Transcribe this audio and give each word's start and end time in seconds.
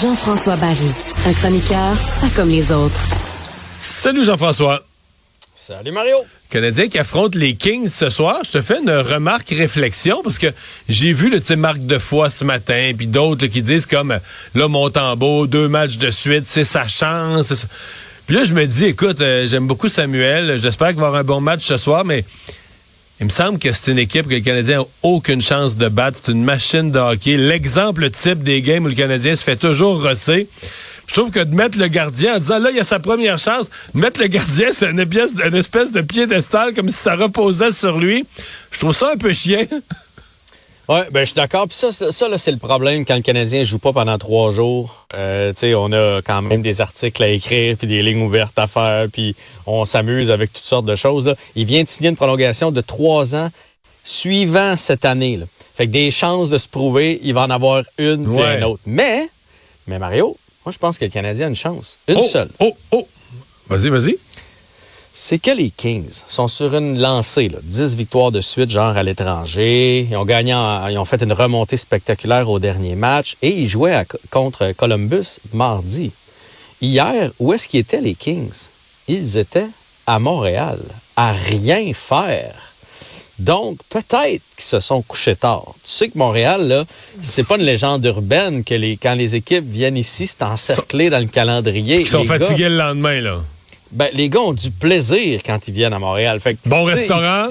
Jean-François 0.00 0.56
Barry, 0.56 0.78
un 1.26 1.32
chroniqueur 1.34 1.94
pas 2.20 2.28
comme 2.34 2.48
les 2.48 2.72
autres. 2.72 3.08
Salut 3.78 4.24
Jean-François. 4.24 4.82
Salut 5.54 5.92
Mario. 5.92 6.16
Canadien 6.48 6.88
qui 6.88 6.98
affronte 6.98 7.34
les 7.34 7.54
Kings 7.54 7.88
ce 7.88 8.08
soir. 8.08 8.38
Je 8.46 8.52
te 8.52 8.62
fais 8.62 8.78
une 8.80 8.90
remarque 8.90 9.50
réflexion 9.50 10.22
parce 10.22 10.38
que 10.38 10.46
j'ai 10.88 11.12
vu 11.12 11.28
le 11.28 11.40
type 11.40 11.58
Marc 11.58 11.80
de 11.80 11.98
foi 11.98 12.30
ce 12.30 12.44
matin, 12.44 12.92
puis 12.96 13.06
d'autres 13.06 13.46
qui 13.48 13.60
disent 13.60 13.84
comme 13.84 14.18
là 14.54 14.68
Montembeau, 14.68 15.46
deux 15.46 15.68
matchs 15.68 15.98
de 15.98 16.10
suite, 16.10 16.46
c'est 16.46 16.64
sa 16.64 16.88
chance. 16.88 17.66
Puis 18.30 18.38
là 18.38 18.44
je 18.44 18.54
me 18.54 18.64
dis, 18.64 18.84
écoute, 18.84 19.20
euh, 19.22 19.48
j'aime 19.48 19.66
beaucoup 19.66 19.88
Samuel, 19.88 20.56
j'espère 20.62 20.90
qu'il 20.90 21.00
va 21.00 21.08
avoir 21.08 21.20
un 21.20 21.24
bon 21.24 21.40
match 21.40 21.64
ce 21.64 21.76
soir, 21.76 22.04
mais 22.04 22.24
il 23.18 23.24
me 23.24 23.28
semble 23.28 23.58
que 23.58 23.72
c'est 23.72 23.90
une 23.90 23.98
équipe 23.98 24.28
que 24.28 24.34
le 24.34 24.40
Canadien 24.40 24.82
n'a 24.82 24.84
aucune 25.02 25.42
chance 25.42 25.76
de 25.76 25.88
battre. 25.88 26.20
C'est 26.24 26.30
une 26.30 26.44
machine 26.44 26.92
de 26.92 27.00
hockey. 27.00 27.36
L'exemple 27.36 28.08
type 28.10 28.44
des 28.44 28.62
games 28.62 28.84
où 28.84 28.88
le 28.88 28.94
Canadien 28.94 29.34
se 29.34 29.42
fait 29.42 29.56
toujours 29.56 30.00
rosser. 30.00 30.46
Je 31.08 31.12
trouve 31.12 31.32
que 31.32 31.40
de 31.40 31.52
mettre 31.52 31.76
le 31.76 31.88
gardien 31.88 32.36
en 32.36 32.38
disant 32.38 32.60
là, 32.60 32.70
il 32.70 32.76
y 32.76 32.78
a 32.78 32.84
sa 32.84 33.00
première 33.00 33.40
chance, 33.40 33.68
mettre 33.94 34.20
le 34.20 34.28
gardien, 34.28 34.68
c'est 34.70 34.88
une, 34.88 35.00
une 35.00 35.54
espèce 35.56 35.90
de 35.90 36.00
piédestal 36.00 36.72
comme 36.72 36.88
si 36.88 36.98
ça 36.98 37.16
reposait 37.16 37.72
sur 37.72 37.98
lui. 37.98 38.24
Je 38.70 38.78
trouve 38.78 38.94
ça 38.94 39.10
un 39.12 39.16
peu 39.16 39.32
chien. 39.32 39.66
Oui, 40.90 40.98
ben, 41.12 41.20
je 41.20 41.26
suis 41.26 41.34
d'accord. 41.36 41.68
Puis 41.68 41.76
ça, 41.76 41.92
ça 41.92 42.28
là, 42.28 42.36
c'est 42.36 42.50
le 42.50 42.58
problème 42.58 43.04
quand 43.04 43.14
le 43.14 43.22
Canadien 43.22 43.62
joue 43.62 43.78
pas 43.78 43.92
pendant 43.92 44.18
trois 44.18 44.50
jours. 44.50 45.06
Euh, 45.14 45.52
tu 45.52 45.60
sais, 45.60 45.74
on 45.76 45.92
a 45.92 46.20
quand 46.20 46.42
même 46.42 46.62
des 46.62 46.80
articles 46.80 47.22
à 47.22 47.28
écrire, 47.28 47.76
puis 47.76 47.86
des 47.86 48.02
lignes 48.02 48.22
ouvertes 48.22 48.58
à 48.58 48.66
faire, 48.66 49.06
puis 49.08 49.36
on 49.66 49.84
s'amuse 49.84 50.32
avec 50.32 50.52
toutes 50.52 50.64
sortes 50.64 50.86
de 50.86 50.96
choses. 50.96 51.26
Là. 51.26 51.36
Il 51.54 51.64
vient 51.64 51.84
de 51.84 51.88
signer 51.88 52.10
une 52.10 52.16
prolongation 52.16 52.72
de 52.72 52.80
trois 52.80 53.36
ans 53.36 53.50
suivant 54.02 54.76
cette 54.76 55.04
année. 55.04 55.36
Là. 55.36 55.46
Fait 55.76 55.86
que 55.86 55.92
des 55.92 56.10
chances 56.10 56.50
de 56.50 56.58
se 56.58 56.66
prouver, 56.66 57.20
il 57.22 57.34
va 57.34 57.42
en 57.42 57.50
avoir 57.50 57.84
une 57.96 58.24
puis 58.24 58.42
une 58.42 58.64
autre. 58.64 58.82
Mais, 58.84 59.28
mais 59.86 60.00
Mario, 60.00 60.36
moi, 60.66 60.72
je 60.72 60.78
pense 60.78 60.98
que 60.98 61.04
le 61.04 61.12
Canadien 61.12 61.46
a 61.46 61.48
une 61.50 61.54
chance. 61.54 62.00
Une 62.08 62.16
oh, 62.16 62.22
seule. 62.22 62.50
Oh, 62.58 62.76
oh, 62.90 63.06
Vas-y, 63.68 63.90
vas-y 63.90 64.18
c'est 65.12 65.38
que 65.38 65.50
les 65.50 65.70
Kings 65.70 66.22
sont 66.28 66.48
sur 66.48 66.74
une 66.74 66.98
lancée, 66.98 67.48
là, 67.48 67.58
10 67.62 67.96
victoires 67.96 68.30
de 68.30 68.40
suite, 68.40 68.70
genre 68.70 68.96
à 68.96 69.02
l'étranger. 69.02 70.06
Ils 70.10 70.16
ont 70.16 70.24
gagné, 70.24 70.52
ils 70.90 70.98
ont 70.98 71.04
fait 71.04 71.22
une 71.22 71.32
remontée 71.32 71.76
spectaculaire 71.76 72.48
au 72.48 72.58
dernier 72.58 72.94
match 72.94 73.36
et 73.42 73.50
ils 73.50 73.68
jouaient 73.68 74.06
contre 74.30 74.72
Columbus 74.76 75.38
mardi. 75.52 76.12
Hier, 76.80 77.30
où 77.38 77.52
est-ce 77.52 77.68
qu'ils 77.68 77.80
étaient 77.80 78.00
les 78.00 78.14
Kings? 78.14 78.68
Ils 79.08 79.36
étaient 79.38 79.68
à 80.06 80.18
Montréal, 80.18 80.80
à 81.16 81.32
rien 81.32 81.92
faire. 81.92 82.54
Donc, 83.38 83.78
peut-être 83.88 84.42
qu'ils 84.56 84.64
se 84.64 84.80
sont 84.80 85.00
couchés 85.02 85.34
tard. 85.34 85.74
Tu 85.82 85.90
sais 85.90 86.08
que 86.08 86.18
Montréal, 86.18 86.68
là, 86.68 86.84
c'est 87.22 87.46
pas 87.46 87.56
une 87.56 87.62
légende 87.62 88.04
urbaine 88.04 88.64
que 88.64 88.74
les, 88.74 88.98
quand 88.98 89.14
les 89.14 89.34
équipes 89.34 89.64
viennent 89.64 89.96
ici, 89.96 90.26
c'est 90.26 90.42
encerclé 90.42 91.08
dans 91.08 91.20
le 91.20 91.26
calendrier. 91.26 92.00
Ils 92.00 92.08
sont 92.08 92.24
fatigués 92.24 92.68
le 92.68 92.76
lendemain, 92.76 93.20
là. 93.20 93.40
Ben, 93.92 94.08
les 94.12 94.28
gars 94.28 94.40
ont 94.40 94.52
du 94.52 94.70
plaisir 94.70 95.40
quand 95.44 95.66
ils 95.68 95.74
viennent 95.74 95.92
à 95.92 95.98
Montréal. 95.98 96.40
Fait 96.40 96.56
bon 96.66 96.84
restaurant? 96.84 97.48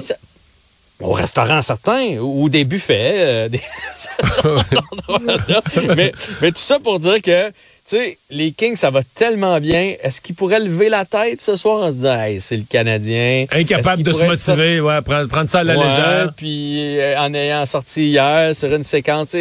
Au 1.01 1.13
restaurant 1.13 1.61
certain, 1.61 2.17
ou 2.17 2.49
des 2.49 2.65
buffets. 2.65 3.15
Euh, 3.17 3.49
mais, 5.95 6.11
mais 6.41 6.51
tout 6.51 6.59
ça 6.59 6.79
pour 6.79 6.99
dire 6.99 7.21
que 7.21 7.51
tu 7.89 7.95
sais, 7.95 8.17
les 8.29 8.51
Kings, 8.51 8.75
ça 8.75 8.91
va 8.91 9.01
tellement 9.01 9.59
bien. 9.59 9.95
Est-ce 10.03 10.21
qu'ils 10.21 10.35
pourraient 10.35 10.59
lever 10.59 10.89
la 10.89 11.05
tête 11.05 11.41
ce 11.41 11.55
soir 11.55 11.83
en 11.83 11.89
se 11.89 11.95
disant, 11.95 12.21
hey, 12.21 12.39
c'est 12.39 12.57
le 12.57 12.65
Canadien? 12.69 13.45
Incapable 13.51 14.03
de 14.03 14.13
se 14.13 14.23
motiver, 14.25 14.79
ouais, 14.79 15.01
prendre, 15.01 15.49
ça 15.49 15.59
à 15.59 15.63
la 15.63 15.73
légère. 15.73 16.33
Puis 16.37 16.99
euh, 16.99 17.17
en 17.17 17.33
ayant 17.33 17.65
sorti 17.65 18.09
hier 18.09 18.53
sur 18.53 18.71
une 18.71 18.83
séquence. 18.83 19.35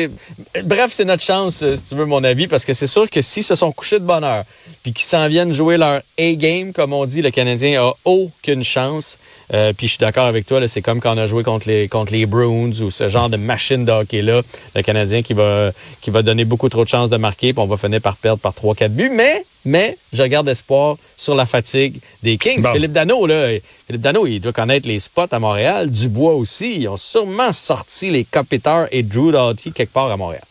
Bref, 0.65 0.89
c'est 0.91 1.05
notre 1.05 1.23
chance, 1.23 1.63
euh, 1.63 1.77
si 1.77 1.91
tu 1.91 1.95
veux 1.95 2.07
mon 2.07 2.25
avis, 2.25 2.47
parce 2.47 2.65
que 2.65 2.73
c'est 2.73 2.87
sûr 2.87 3.11
que 3.11 3.21
s'ils 3.21 3.45
se 3.45 3.55
sont 3.55 3.71
couchés 3.71 3.99
de 3.99 4.05
bonne 4.05 4.25
heure, 4.25 4.45
puis 4.83 4.95
qu'ils 4.95 5.05
s'en 5.05 5.29
viennent 5.29 5.53
jouer 5.53 5.77
leur 5.77 6.01
A-game, 6.19 6.73
comme 6.73 6.95
on 6.95 7.05
dit, 7.05 7.21
le 7.21 7.31
Canadien 7.31 7.83
a 7.83 7.93
aucune 8.07 8.65
chance. 8.65 9.19
Euh, 9.53 9.73
puis 9.73 9.87
je 9.87 9.93
suis 9.93 10.01
d'accord 10.01 10.27
avec 10.27 10.47
toi, 10.47 10.67
c'est 10.69 10.83
comme 10.83 11.01
quand 11.01 11.15
on 11.15 11.19
a 11.19 11.27
joué 11.27 11.43
contre 11.43 11.69
les, 11.69 11.89
contre 11.89 12.13
les 12.13 12.27
Bruins 12.27 12.73
ou 12.81 12.91
ce 12.91 13.09
genre 13.09 13.31
de 13.31 13.37
machine 13.37 13.85
de 13.85 13.93
hockey-là. 13.93 14.43
Le 14.75 14.83
Canadien 14.83 15.23
qui 15.23 15.33
va, 15.33 15.73
qui 16.01 16.11
va 16.11 16.23
donner 16.23 16.45
beaucoup 16.45 16.69
trop 16.69 16.85
de 16.85 16.89
chances 16.89 17.11
de 17.11 17.17
marquer, 17.17 17.53
puis 17.53 17.63
on 17.63 17.67
va 17.67 17.77
finir 17.77 18.01
par 18.01 18.17
perdre 18.17 18.38
par 18.39 18.53
3-4 18.53 18.89
buts. 18.89 19.11
Mais, 19.13 19.45
mais, 19.65 19.97
je 20.13 20.23
garde 20.23 20.49
espoir 20.49 20.97
sur 21.17 21.35
la 21.35 21.47
fatigue 21.47 22.01
des 22.23 22.39
Kings. 22.39 22.65
Philippe 22.73 22.93
Dano, 22.93 23.27
là, 23.27 23.49
Philippe 23.87 24.03
Dano, 24.03 24.27
il 24.27 24.41
doit 24.41 24.53
connaître 24.53 24.89
les 24.89 24.99
spots 24.99 25.27
à 25.31 25.39
Montréal. 25.39 25.91
Dubois 25.91 26.35
aussi. 26.35 26.81
Ils 26.81 26.89
ont 26.89 26.97
sûrement 26.97 27.53
sorti 27.53 28.11
les 28.11 28.25
Copiters 28.25 28.87
et 28.93 29.03
Drew 29.03 29.33
Doughty 29.33 29.73
quelque 29.73 29.93
part 29.93 30.11
à 30.11 30.17
Montréal. 30.17 30.43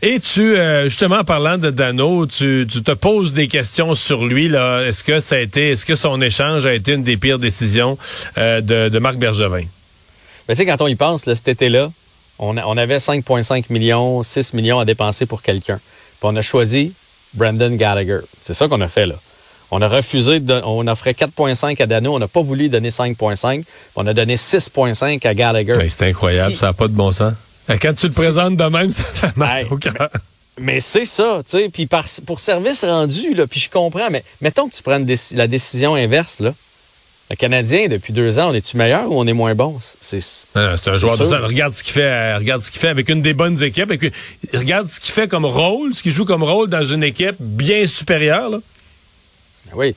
Et 0.00 0.18
tu, 0.18 0.56
euh, 0.56 0.84
justement, 0.84 1.18
en 1.18 1.24
parlant 1.24 1.58
de 1.58 1.70
Dano, 1.70 2.26
tu, 2.26 2.66
te 2.66 2.92
poses 2.92 3.32
des 3.32 3.46
questions 3.46 3.94
sur 3.94 4.24
lui. 4.24 4.48
Là. 4.48 4.80
Est-ce 4.84 5.04
que 5.04 5.20
ça 5.20 5.36
a 5.36 5.38
été, 5.38 5.70
est-ce 5.70 5.86
que 5.86 5.94
son 5.94 6.20
échange 6.20 6.66
a 6.66 6.74
été 6.74 6.92
une 6.92 7.04
des 7.04 7.16
pires 7.16 7.38
décisions 7.38 7.96
euh, 8.38 8.60
de, 8.60 8.98
Marc 8.98 9.16
Bergevin? 9.16 9.64
Ben, 10.48 10.54
tu 10.54 10.56
sais, 10.56 10.66
quand 10.66 10.80
on 10.80 10.88
y 10.88 10.96
pense, 10.96 11.24
cet 11.24 11.46
été-là, 11.46 11.90
on, 12.38 12.76
avait 12.76 12.96
5,5 12.96 13.66
millions, 13.70 14.22
6 14.24 14.54
millions 14.54 14.80
à 14.80 14.84
dépenser 14.84 15.26
pour 15.26 15.42
quelqu'un. 15.42 15.76
Puis 15.76 16.22
on 16.24 16.34
a 16.34 16.42
choisi 16.42 16.92
Brandon 17.34 17.74
Gallagher. 17.74 18.20
C'est 18.42 18.54
ça 18.54 18.68
qu'on 18.68 18.80
a 18.80 18.88
fait 18.88 19.06
là. 19.06 19.14
On 19.70 19.80
a 19.80 19.88
refusé, 19.88 20.38
de, 20.38 20.60
on 20.64 20.86
offrait 20.86 21.12
4,5 21.12 21.82
à 21.82 21.86
Dano, 21.86 22.14
on 22.14 22.18
n'a 22.18 22.28
pas 22.28 22.42
voulu 22.42 22.68
donner 22.68 22.90
5,5. 22.90 23.64
On 23.96 24.06
a 24.06 24.12
donné 24.12 24.36
6,5 24.36 25.26
à 25.26 25.34
Gallagher. 25.34 25.74
Ben, 25.74 25.88
c'est 25.88 26.08
incroyable, 26.08 26.54
ça 26.56 26.66
n'a 26.66 26.72
pas 26.74 26.88
de 26.88 26.92
bon 26.92 27.10
sens. 27.10 27.32
Quand 27.68 27.94
tu 27.94 28.08
le 28.08 28.12
présentes 28.12 28.56
de 28.56 28.64
même, 28.64 28.92
ça 28.92 29.04
fait 29.04 29.36
mal 29.36 29.66
au 29.70 29.76
cœur. 29.76 30.10
Mais 30.58 30.80
c'est 30.80 31.06
ça, 31.06 31.40
tu 31.44 31.58
sais. 31.58 31.68
Puis 31.70 31.88
pour 32.26 32.40
service 32.40 32.84
rendu, 32.84 33.34
là, 33.34 33.46
puis 33.46 33.60
je 33.60 33.70
comprends, 33.70 34.10
mais 34.10 34.22
mettons 34.42 34.68
que 34.68 34.74
tu 34.74 34.82
prennes 34.82 35.08
la 35.32 35.46
décision 35.46 35.94
inverse, 35.94 36.40
là. 36.40 36.52
Le 37.32 37.36
Canadien, 37.36 37.88
depuis 37.88 38.12
deux 38.12 38.38
ans, 38.38 38.50
on 38.50 38.54
est-tu 38.54 38.76
meilleur 38.76 39.10
ou 39.10 39.18
on 39.18 39.26
est 39.26 39.32
moins 39.32 39.54
bon? 39.54 39.78
C'est 40.02 40.20
un 40.54 40.76
joueur 40.76 41.16
de 41.16 41.24
ça. 41.24 41.38
Regarde 41.38 41.72
ce 41.72 41.82
qu'il 41.82 41.94
fait, 41.94 42.02
euh, 42.02 42.36
regarde 42.36 42.60
ce 42.60 42.70
qu'il 42.70 42.78
fait 42.78 42.88
avec 42.88 43.08
une 43.08 43.22
des 43.22 43.32
bonnes 43.32 43.62
équipes. 43.62 43.90
regarde 44.52 44.86
ce 44.86 45.00
qu'il 45.00 45.14
fait 45.14 45.28
comme 45.28 45.46
rôle, 45.46 45.94
ce 45.94 46.02
qu'il 46.02 46.12
joue 46.12 46.26
comme 46.26 46.42
rôle 46.42 46.68
dans 46.68 46.84
une 46.84 47.02
équipe 47.02 47.36
bien 47.40 47.86
supérieure. 47.86 48.50
Là. 48.50 48.58
Ben 49.64 49.72
oui. 49.76 49.94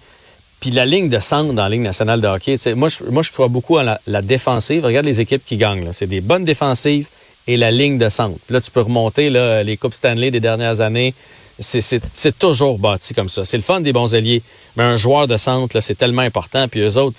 Puis 0.62 0.72
la 0.72 0.86
ligne 0.86 1.10
de 1.10 1.20
centre 1.20 1.52
dans 1.52 1.64
la 1.64 1.68
Ligue 1.68 1.82
nationale 1.82 2.22
de 2.22 2.28
hockey, 2.28 2.56
moi 2.74 2.88
je, 2.88 3.04
moi, 3.04 3.22
je 3.22 3.32
crois 3.32 3.50
beaucoup 3.50 3.78
à 3.78 3.84
la, 3.84 4.00
la 4.08 4.22
défensive. 4.22 4.86
Regarde 4.86 5.06
les 5.06 5.20
équipes 5.20 5.44
qui 5.46 5.58
gagnent. 5.58 5.90
C'est 5.92 6.08
des 6.08 6.22
bonnes 6.22 6.46
défensives 6.46 7.10
et 7.48 7.58
la 7.58 7.70
ligne 7.70 7.98
de 7.98 8.08
centre. 8.08 8.40
Là, 8.50 8.62
tu 8.62 8.72
peux 8.72 8.80
remonter 8.80 9.30
là, 9.30 9.62
les 9.62 9.76
Coupes 9.76 9.94
Stanley 9.94 10.32
des 10.32 10.40
dernières 10.40 10.80
années. 10.80 11.14
C'est 11.60 12.38
toujours 12.38 12.80
bâti 12.80 13.14
comme 13.14 13.30
ça. 13.30 13.46
C'est 13.46 13.58
le 13.58 13.64
fun 13.64 13.80
des 13.80 13.94
bons 13.94 14.14
alliés. 14.14 14.42
Mais 14.76 14.84
un 14.84 14.98
joueur 14.98 15.28
de 15.28 15.38
centre, 15.38 15.80
c'est 15.80 15.96
tellement 15.96 16.22
important. 16.22 16.68
Puis 16.68 16.82
eux 16.82 16.98
autres, 16.98 17.18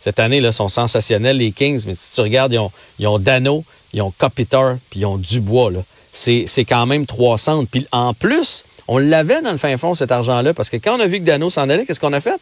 cette 0.00 0.18
année, 0.18 0.40
là, 0.40 0.52
sont 0.52 0.68
sensationnels, 0.68 1.36
les 1.36 1.52
Kings. 1.52 1.84
Mais 1.86 1.94
si 1.94 2.14
tu 2.14 2.20
regardes, 2.22 2.58
ils 2.98 3.06
ont, 3.06 3.18
Dano, 3.18 3.64
ils 3.92 4.00
ont 4.00 4.10
Kopitar, 4.10 4.76
puis 4.90 5.00
ils 5.00 5.06
ont 5.06 5.18
Dubois. 5.18 5.72
C'est 6.12 6.64
quand 6.66 6.86
même 6.86 7.04
trois 7.06 7.36
centres. 7.36 7.68
Puis 7.70 7.86
en 7.92 8.14
plus, 8.14 8.64
on 8.88 8.98
l'avait 8.98 9.42
dans 9.42 9.52
le 9.52 9.58
fin 9.58 9.76
fond, 9.76 9.94
cet 9.94 10.12
argent-là, 10.12 10.54
parce 10.54 10.70
que 10.70 10.76
quand 10.76 10.96
on 10.96 11.00
a 11.00 11.06
vu 11.06 11.18
que 11.18 11.24
Dano 11.24 11.50
s'en 11.50 11.68
allait, 11.68 11.84
qu'est-ce 11.84 12.00
qu'on 12.00 12.12
a 12.12 12.20
fait? 12.20 12.40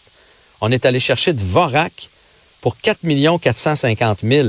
On 0.60 0.70
est 0.70 0.84
allé 0.86 1.00
chercher 1.00 1.32
de 1.32 1.42
Vorak 1.42 2.08
pour 2.60 2.76
4 2.76 3.00
450 3.40 4.18
000. 4.22 4.48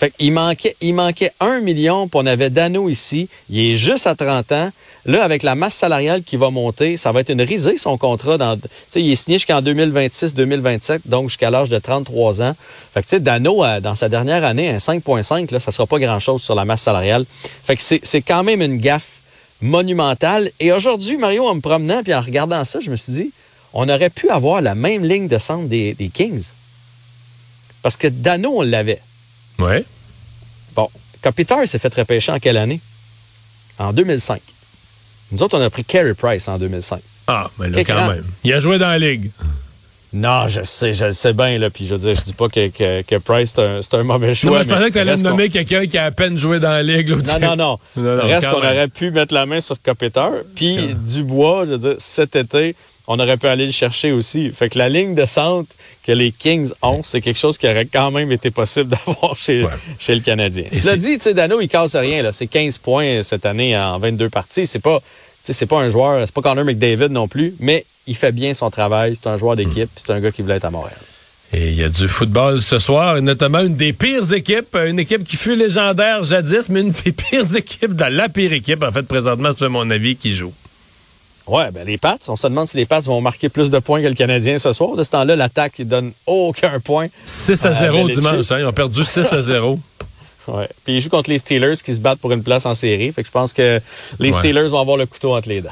Fait 0.00 0.14
manquait, 0.30 0.76
il 0.80 0.94
manquait 0.94 1.30
un 1.40 1.60
million, 1.60 2.08
puis 2.08 2.18
on 2.22 2.24
avait 2.24 2.48
Dano 2.48 2.88
ici. 2.88 3.28
Il 3.50 3.60
est 3.60 3.76
juste 3.76 4.06
à 4.06 4.14
30 4.14 4.50
ans. 4.50 4.70
Là, 5.04 5.22
avec 5.22 5.42
la 5.42 5.54
masse 5.54 5.74
salariale 5.74 6.22
qui 6.22 6.38
va 6.38 6.48
monter, 6.48 6.96
ça 6.96 7.12
va 7.12 7.20
être 7.20 7.28
une 7.28 7.42
risée, 7.42 7.76
son 7.76 7.98
contrat. 7.98 8.38
Dans, 8.38 8.58
il 8.96 9.12
est 9.12 9.14
signé 9.14 9.36
jusqu'en 9.36 9.60
2026-2027, 9.60 11.00
donc 11.04 11.28
jusqu'à 11.28 11.50
l'âge 11.50 11.68
de 11.68 11.78
33 11.78 12.40
ans. 12.40 12.56
Fait 12.94 13.04
que, 13.04 13.16
Dano, 13.16 13.62
euh, 13.62 13.80
dans 13.80 13.94
sa 13.94 14.08
dernière 14.08 14.42
année, 14.42 14.70
un 14.70 14.78
5,5, 14.78 15.52
là, 15.52 15.60
ça 15.60 15.70
sera 15.70 15.86
pas 15.86 15.98
grand-chose 15.98 16.40
sur 16.40 16.54
la 16.54 16.64
masse 16.64 16.80
salariale. 16.80 17.26
Fait 17.62 17.76
que 17.76 17.82
c'est 17.82 18.22
quand 18.22 18.42
même 18.42 18.62
une 18.62 18.78
gaffe 18.78 19.20
monumentale. 19.60 20.50
Et 20.60 20.72
aujourd'hui, 20.72 21.18
Mario, 21.18 21.46
en 21.46 21.56
me 21.56 21.60
promenant 21.60 22.02
puis 22.02 22.14
en 22.14 22.22
regardant 22.22 22.64
ça, 22.64 22.80
je 22.80 22.90
me 22.90 22.96
suis 22.96 23.12
dit, 23.12 23.32
on 23.74 23.86
aurait 23.86 24.08
pu 24.08 24.30
avoir 24.30 24.62
la 24.62 24.74
même 24.74 25.04
ligne 25.04 25.28
de 25.28 25.36
centre 25.36 25.68
des, 25.68 25.92
des 25.92 26.08
Kings. 26.08 26.44
Parce 27.82 27.98
que 27.98 28.08
Dano, 28.08 28.54
on 28.56 28.62
l'avait. 28.62 29.02
Oui. 29.60 29.84
Bon, 30.74 30.88
Kopitar 31.22 31.66
s'est 31.66 31.78
fait 31.78 31.94
repêcher 31.94 32.32
en 32.32 32.38
quelle 32.38 32.56
année? 32.56 32.80
En 33.78 33.92
2005. 33.92 34.40
Nous 35.32 35.42
autres, 35.42 35.58
on 35.58 35.62
a 35.62 35.70
pris 35.70 35.84
Carey 35.84 36.14
Price 36.14 36.48
en 36.48 36.58
2005. 36.58 37.00
Ah, 37.26 37.50
mais 37.58 37.68
là, 37.70 37.84
quand 37.84 38.08
même. 38.08 38.24
Il 38.44 38.52
a 38.52 38.60
joué 38.60 38.78
dans 38.78 38.88
la 38.88 38.98
Ligue. 38.98 39.30
Non, 40.12 40.48
je 40.48 40.62
sais, 40.64 40.92
je 40.92 41.06
le 41.06 41.12
sais 41.12 41.32
bien, 41.32 41.56
là. 41.58 41.70
Puis 41.70 41.86
je 41.86 41.94
veux 41.94 42.00
dire, 42.00 42.14
je 42.16 42.22
dis 42.22 42.32
pas 42.32 42.48
que, 42.48 42.68
que, 43.02 43.18
Price, 43.18 43.54
c'est 43.54 43.94
un, 43.94 44.02
mauvais 44.02 44.34
choix. 44.34 44.50
Non, 44.50 44.62
je 44.62 44.68
pensais 44.68 44.88
que 44.88 44.94
tu 44.94 44.98
allais 44.98 45.16
nommer 45.16 45.48
quelqu'un 45.50 45.86
qui 45.86 45.98
a 45.98 46.06
à 46.06 46.10
peine 46.10 46.36
joué 46.36 46.58
dans 46.58 46.70
la 46.70 46.82
Ligue. 46.82 47.10
non, 47.10 47.38
non, 47.40 47.56
non, 47.56 47.78
non, 47.96 48.22
Reste 48.22 48.48
qu'on 48.48 48.56
aurait 48.56 48.88
pu 48.88 49.12
mettre 49.12 49.32
la 49.32 49.46
main 49.46 49.60
sur 49.60 49.80
Kopitar. 49.80 50.32
Puis 50.56 50.94
Dubois, 50.94 51.66
je 51.66 51.72
veux 51.72 51.78
dire, 51.78 51.94
cet 51.98 52.34
été, 52.34 52.74
on 53.12 53.18
aurait 53.18 53.36
pu 53.36 53.48
aller 53.48 53.66
le 53.66 53.72
chercher 53.72 54.12
aussi. 54.12 54.50
Fait 54.50 54.68
que 54.68 54.78
la 54.78 54.88
ligne 54.88 55.16
de 55.16 55.26
centre 55.26 55.74
que 56.06 56.12
les 56.12 56.30
Kings 56.30 56.70
ont, 56.80 57.00
c'est 57.02 57.20
quelque 57.20 57.40
chose 57.40 57.58
qui 57.58 57.66
aurait 57.66 57.86
quand 57.86 58.12
même 58.12 58.30
été 58.30 58.52
possible 58.52 58.88
d'avoir 59.06 59.36
chez, 59.36 59.66
chez 59.98 60.14
le 60.14 60.20
Canadien. 60.20 60.66
Cela 60.70 60.96
dit, 60.96 61.18
tu 61.18 61.24
sais, 61.24 61.34
Dano, 61.34 61.60
il 61.60 61.66
casse 61.66 61.96
rien. 61.96 62.22
Là. 62.22 62.30
C'est 62.30 62.46
15 62.46 62.78
points 62.78 63.24
cette 63.24 63.46
année 63.46 63.76
en 63.76 63.98
22 63.98 64.30
parties. 64.30 64.64
C'est 64.64 64.78
pas, 64.78 65.00
c'est 65.42 65.66
pas 65.66 65.80
un 65.80 65.90
joueur, 65.90 66.22
c'est 66.24 66.32
pas 66.32 66.40
Connor 66.40 66.64
McDavid 66.64 67.08
non 67.08 67.26
plus, 67.26 67.52
mais 67.58 67.84
il 68.06 68.14
fait 68.14 68.30
bien 68.30 68.54
son 68.54 68.70
travail. 68.70 69.18
C'est 69.20 69.28
un 69.28 69.36
joueur 69.36 69.56
d'équipe. 69.56 69.90
C'est 69.96 70.10
un 70.10 70.20
gars 70.20 70.30
qui 70.30 70.42
voulait 70.42 70.56
être 70.56 70.66
à 70.66 70.70
Montréal. 70.70 70.96
Et 71.52 71.70
il 71.70 71.74
y 71.74 71.82
a 71.82 71.88
du 71.88 72.06
football 72.06 72.62
ce 72.62 72.78
soir, 72.78 73.16
et 73.16 73.20
notamment 73.20 73.58
une 73.58 73.74
des 73.74 73.92
pires 73.92 74.32
équipes, 74.32 74.76
une 74.76 75.00
équipe 75.00 75.24
qui 75.24 75.36
fut 75.36 75.56
légendaire 75.56 76.22
jadis, 76.22 76.68
mais 76.68 76.82
une 76.82 76.92
des 76.92 77.10
pires 77.30 77.56
équipes, 77.56 77.94
dans 77.94 78.14
la 78.14 78.28
pire 78.28 78.52
équipe, 78.52 78.84
en 78.84 78.92
fait, 78.92 79.02
présentement, 79.02 79.50
c'est 79.58 79.68
mon 79.68 79.90
avis, 79.90 80.14
qui 80.14 80.32
joue. 80.32 80.52
Ouais, 81.46 81.70
ben 81.72 81.86
les 81.86 81.98
Pats, 81.98 82.18
on 82.28 82.36
se 82.36 82.46
demande 82.46 82.68
si 82.68 82.76
les 82.76 82.86
Pats 82.86 83.00
vont 83.00 83.20
marquer 83.20 83.48
plus 83.48 83.70
de 83.70 83.78
points 83.78 84.02
que 84.02 84.06
le 84.06 84.14
Canadien 84.14 84.58
ce 84.58 84.72
soir. 84.72 84.96
De 84.96 85.02
ce 85.02 85.10
temps-là, 85.10 85.36
l'attaque, 85.36 85.74
il 85.78 85.88
donne 85.88 86.12
aucun 86.26 86.78
point. 86.80 87.08
6 87.24 87.66
à 87.66 87.72
0 87.72 88.08
dimanche, 88.08 88.50
hein, 88.52 88.58
ils 88.60 88.66
ont 88.66 88.72
perdu 88.72 89.04
6 89.04 89.32
à 89.32 89.42
0. 89.42 89.78
ouais. 90.48 90.68
Puis 90.84 90.96
ils 90.96 91.00
jouent 91.00 91.10
contre 91.10 91.30
les 91.30 91.38
Steelers 91.38 91.76
qui 91.84 91.94
se 91.94 92.00
battent 92.00 92.20
pour 92.20 92.32
une 92.32 92.42
place 92.42 92.66
en 92.66 92.74
série. 92.74 93.12
Fait 93.12 93.22
que 93.22 93.26
je 93.26 93.32
pense 93.32 93.52
que 93.52 93.80
les 94.18 94.32
Steelers 94.32 94.68
vont 94.68 94.80
avoir 94.80 94.96
le 94.96 95.06
couteau 95.06 95.34
entre 95.34 95.48
les 95.48 95.60
dents. 95.60 95.70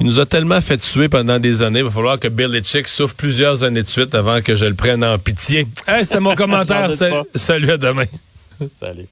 Il 0.00 0.06
nous 0.06 0.18
a 0.18 0.26
tellement 0.26 0.60
fait 0.60 0.78
tuer 0.78 1.08
pendant 1.08 1.38
des 1.38 1.62
années. 1.62 1.78
Il 1.78 1.84
va 1.84 1.90
falloir 1.90 2.18
que 2.18 2.26
Bill 2.26 2.60
Chick 2.64 2.88
souffre 2.88 3.14
plusieurs 3.14 3.62
années 3.62 3.84
de 3.84 3.88
suite 3.88 4.14
avant 4.16 4.40
que 4.40 4.56
je 4.56 4.64
le 4.64 4.74
prenne 4.74 5.04
en 5.04 5.16
pitié. 5.18 5.68
Hey, 5.86 6.04
C'était 6.04 6.18
mon 6.18 6.34
commentaire. 6.36 6.90
Salut 7.36 7.70
à 7.70 7.76
demain. 7.76 8.06
Salut. 8.80 9.06